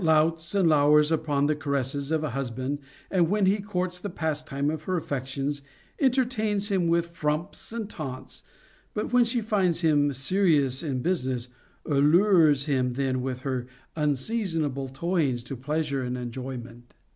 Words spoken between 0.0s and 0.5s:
491